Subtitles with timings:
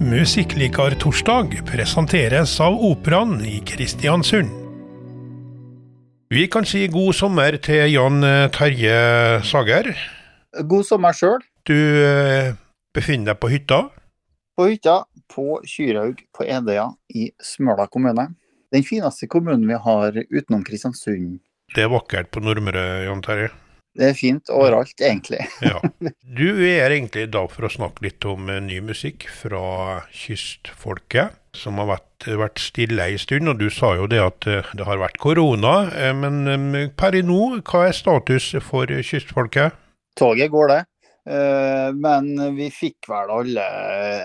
[0.00, 4.50] Musikklikartorsdag presenteres av Operaen i Kristiansund.
[6.28, 8.20] Vi kan si god sommer til Jan
[8.52, 8.98] Terje
[9.48, 9.88] Sager.
[10.68, 11.40] God sommer sjøl.
[11.64, 12.52] Du eh,
[12.92, 13.80] befinner deg på hytta.
[14.52, 14.98] På hytta
[15.32, 18.28] på Kyrhaug på Edøya i Smøla kommune.
[18.76, 21.38] Den fineste kommunen vi har utenom Kristiansund.
[21.72, 23.48] Det er vakkert på Nordmøre, Jan Terje.
[23.96, 25.40] Det er fint overalt, egentlig.
[25.66, 25.80] Ja.
[26.22, 31.80] Du er egentlig da for å snakke litt om eh, ny musikk fra kystfolket, som
[31.80, 33.48] har vært, vært stille ei stund.
[33.52, 37.24] Og du sa jo det at eh, det har vært korona, eh, men per i
[37.24, 39.80] nå, hva er status for kystfolket?
[40.16, 40.82] Toget går, det.
[41.26, 43.64] Eh, Men vi fikk vel alle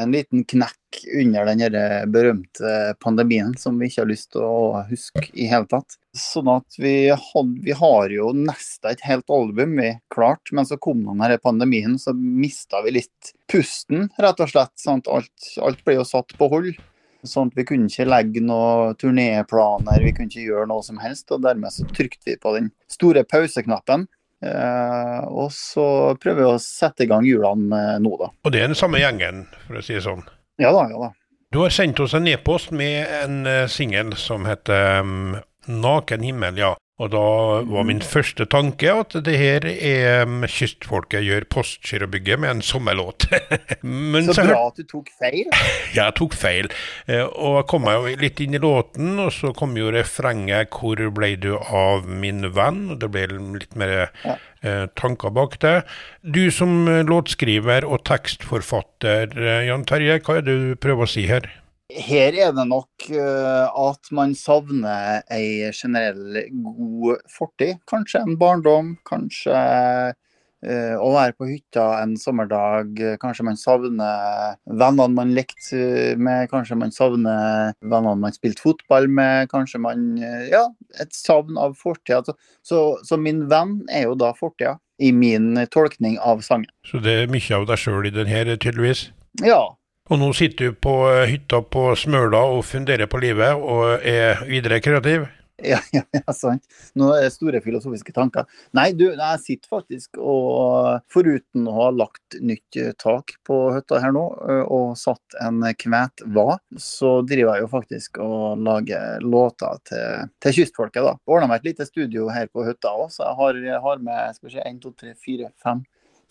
[0.00, 5.26] en liten knekk under den berømte pandemien som vi ikke har lyst til å huske
[5.34, 5.98] i hele tatt.
[6.16, 10.80] Sånn at vi, had, vi har jo nesten et helt album vi klart, men så
[10.80, 14.72] kom denne pandemien, så mista vi litt pusten, rett og slett.
[14.80, 16.78] Sånn alt, alt ble jo satt på hold.
[17.26, 21.28] Sånn at vi kunne ikke legge noen turnéplaner, vi kunne ikke gjøre noe som helst.
[21.34, 24.06] Og dermed så trykte vi på den store pauseknappen.
[24.44, 28.30] Eh, og så prøver vi å sette i gang hjulene eh, nå, da.
[28.44, 30.24] Og det er den samme gjengen, for å si det sånn.
[30.60, 31.12] Ja da, ja da.
[31.54, 36.58] Du har sendt oss en e-post med en uh, singel som heter um, 'Naken himmel',
[36.58, 36.74] ja.
[36.96, 37.20] Og da
[37.68, 43.26] var min første tanke at det her er kystfolket gjør Postgirobygget med en sommerlåt.
[43.84, 45.42] Men Så så bra at du tok feil.
[45.96, 46.70] Ja, jeg tok feil.
[47.04, 50.72] Eh, og jeg kom meg jo litt inn i låten, og så kom jo refrenget
[50.72, 53.26] 'Hvor ble du av min venn?' Det ble
[53.60, 54.38] litt mer Ja.
[54.64, 55.84] eh, tanker bak det.
[56.24, 61.26] Du som låtskriver og tekstforfatter, eh, Jan Terje, hva er det du prøver å si
[61.28, 61.44] her?
[61.86, 67.78] Her er det nok eh, at man savner ei generell god fortid.
[67.86, 72.98] Kanskje en barndom, kanskje eh, å være på hytta en sommerdag.
[73.22, 79.46] Kanskje man savner vennene man lekte med, kanskje man savner vennene man spilte fotball med.
[79.54, 80.66] Kanskje man eh, Ja,
[80.98, 82.24] et savn av fortida.
[82.26, 82.34] Så,
[82.66, 86.72] så, så min venn er jo da fortida, i min tolkning av sangen.
[86.82, 89.12] Så det er mye av deg sjøl i den her, tydeligvis.
[89.46, 89.76] Ja.
[90.06, 94.44] Og nå sitter du på eh, hytta på Smøla og funderer på livet, og er
[94.46, 95.26] videre kreativ.
[95.64, 96.66] Ja, ja, ja, sant.
[96.94, 98.44] Nå er det store filosofiske tanker.
[98.76, 103.98] Nei, du, jeg sitter faktisk og foruten å ha lagt nytt eh, tak på hytta
[104.04, 109.80] her nå, eh, og satt en kvetva, så driver jeg jo faktisk og lager låter
[109.88, 111.16] til, til kystfolket, da.
[111.26, 114.50] Ordna meg et lite studio her på hytta òg, så jeg har, har med skal
[114.50, 115.82] vi se, 1, 2, 3, 4, 5,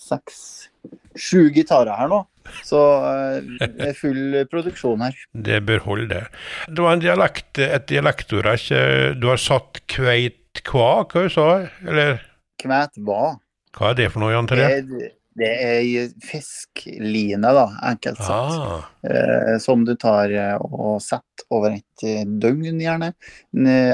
[0.05, 0.39] 6,
[1.27, 2.23] 7 gitarer her nå.
[2.65, 5.17] Så eh, det er full produksjon her.
[5.49, 6.23] Det bør holde, det.
[6.69, 8.49] Det var en dialekt, et dialektord
[9.21, 11.49] Du har satt kveit kva, hva du sa
[11.85, 12.23] Eller
[12.61, 13.35] Kvæt hva
[13.75, 14.79] Hva er det for noe, Jan Terje?
[14.79, 18.55] er, det er fiskline, da, enkelt sagt.
[18.55, 22.05] Ah, Eh, som du tar eh, og setter over et
[22.41, 23.11] døgn, gjerne.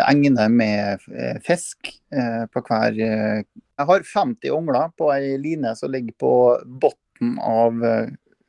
[0.05, 1.01] Egner med
[1.43, 6.33] fisk eh, på hver Jeg har 50 ongler på ei line som ligger på
[6.63, 7.81] bunnen av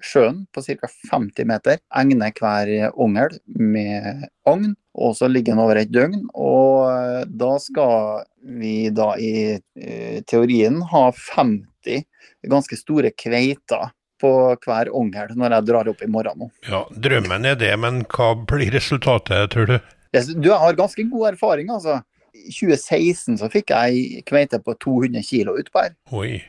[0.04, 0.90] sjøen, på ca.
[1.10, 1.80] 50 meter.
[1.94, 6.26] Egner hver ungel med agn, og så ligger den over et døgn.
[6.34, 8.26] Og eh, da skal
[8.60, 12.04] vi da i eh, teorien ha 50
[12.50, 13.92] ganske store kveiter
[14.22, 14.30] på
[14.62, 16.48] hver ungel når jeg drar opp i morgen nå.
[16.68, 19.76] ja, drømmen er det, men hva blir resultatet, tror du?
[20.12, 22.02] Du har ganske god erfaring, altså.
[22.32, 25.96] I 2016 så fikk jeg ei kveite på 200 kilo utpå her,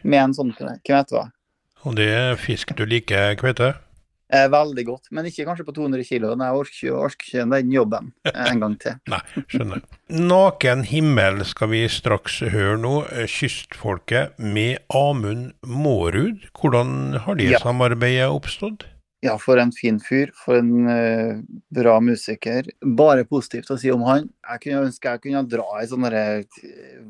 [0.03, 1.25] med en sånn kveite.
[1.84, 3.74] Og det er fisk du liker, kveite?
[4.34, 6.32] Eh, veldig godt, men ikke kanskje på 200 kilo.
[6.40, 8.96] Nei, Jeg orker orker ikke den jobben en gang til.
[9.14, 9.20] Nei,
[9.52, 9.84] skjønner.
[10.10, 12.96] Naken himmel skal vi straks høre nå.
[13.30, 16.48] Kystfolket med Amund Mårud.
[16.58, 17.60] Hvordan har det Ja.
[17.62, 18.88] samarbeidet oppstått?
[19.24, 20.34] Ja, for en fin fyr.
[20.36, 21.38] For en uh,
[21.72, 22.68] bra musiker.
[22.84, 24.26] Bare positivt å si om han.
[24.50, 26.42] Jeg kunne ønske jeg kunne dra en sånn eh,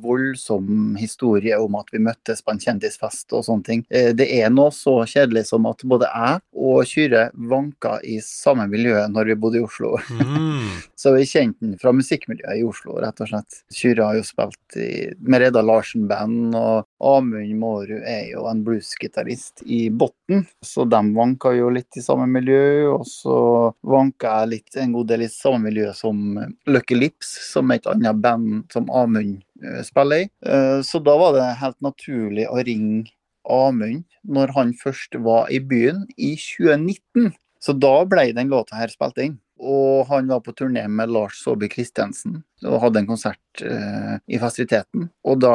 [0.03, 3.81] voldsom historie om at vi møttes på en kjendisfest og sånne ting.
[3.89, 8.65] Eh, Det er noe så kjedelig som at både jeg og Kyrre vanka i samme
[8.71, 9.97] miljø når vi bodde i Oslo.
[10.21, 10.69] Mm.
[11.03, 13.57] Så vi kjente den fra musikkmiljøet i Oslo, rett og slett.
[13.75, 14.89] Kyrre har jo spilt i,
[15.19, 21.51] med Reda Larsen-band, og Amund Mårud er jo en bluesgitarist i Botten, Så de vanka
[21.57, 23.37] jo litt i samme miljø, og så
[23.83, 26.21] vanka jeg litt en god del i samme miljø som
[26.69, 30.29] Lucky Lips, som er et annet band som Amund eh, spiller i.
[30.45, 33.03] Eh, Så da var det helt naturlig å ringe
[33.49, 37.33] Amund når han først var i byen i 2019.
[37.63, 39.39] Så da ble den låta her spilt inn.
[39.63, 44.39] Og han var på turné med Lars Saabye Christiansen og hadde en konsert eh, i
[44.41, 45.05] festiviteten.
[45.23, 45.53] Og da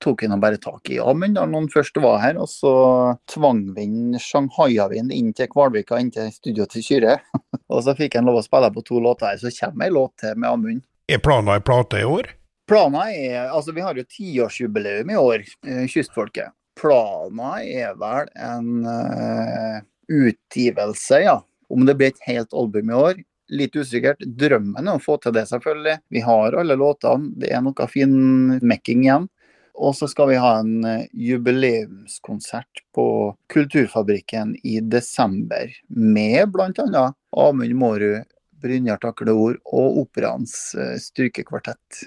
[0.00, 2.72] tok han bare tak i Amund da han først var her, og så
[3.28, 7.18] tvang vi inn inn til Kvalvika, inn til studio til Kyrre.
[7.72, 10.16] og så fikk han lov å spille på to låter her, så kommer ei låt
[10.22, 10.86] til med Amund.
[11.10, 12.30] Er planen ei plate i år?
[12.70, 16.54] Planen er Altså, vi har jo tiårsjubileum i år, eh, Kystfolket.
[16.80, 21.40] Planen er vel en uh, utgivelse, ja
[21.70, 24.22] om det blir et helt album i år, litt usikkert.
[24.38, 26.00] Drømmen er å få til det, selvfølgelig.
[26.10, 27.32] Vi har alle låtene.
[27.40, 29.28] Det er noe finmekking igjen.
[29.80, 33.06] Og så skal vi ha en eh, jubileumskonsert på
[33.52, 37.04] Kulturfabrikken i desember med bl.a.
[37.38, 38.26] Amund Mårud,
[38.60, 41.06] Brynjar Takleord og Operaens styrkekvartett.
[41.06, 42.02] strykekvartett.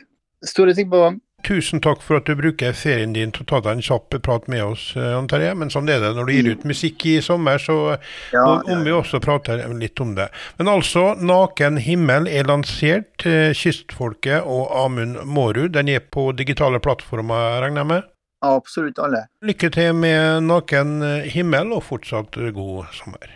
[0.45, 1.17] Store ting på gang.
[1.43, 4.45] Tusen takk for at du bruker ferien din til å ta deg en kjapp prat
[4.47, 5.51] med oss, eh, Jan Terje.
[5.59, 7.97] Men sånn er det når du gir ut musikk i sommer, så
[8.31, 10.29] ja, om vi også prater litt om det.
[10.57, 13.25] Men altså, 'Naken himmel' er lansert.
[13.25, 15.73] Eh, Kystfolket og Amund Mårud.
[15.73, 18.03] Den er på digitale plattformer, regner jeg med?
[18.43, 19.27] Absolutt alle.
[19.43, 23.27] Lykke til med 'Naken himmel', og fortsatt god sommer.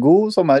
[0.00, 0.60] God sommer.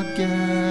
[0.00, 0.63] again.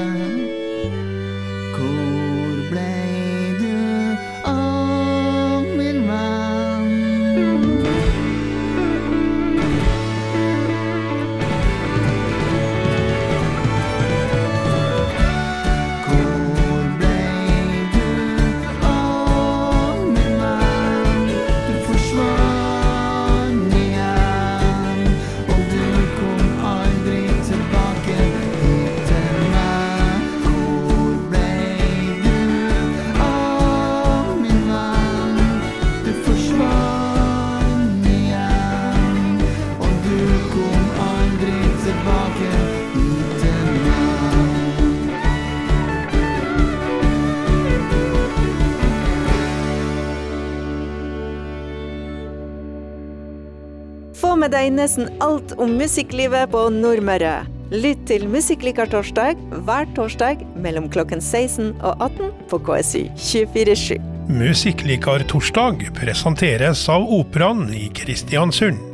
[54.39, 57.43] Med deg nesten alt om musikklivet på Nordmøre.
[57.73, 63.97] Lytt til Musikklikartorsdag hver torsdag mellom klokken 16 og 18 på KSU 247.
[64.29, 68.92] Musikklikartorsdag presenteres av Operaen i Kristiansund.